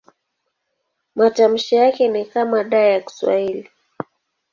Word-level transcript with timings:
Matamshi 1.15 1.75
yake 1.75 2.07
ni 2.07 2.25
kama 2.25 2.63
D 2.63 2.75
ya 2.91 3.01
Kiswahili. 3.01 3.69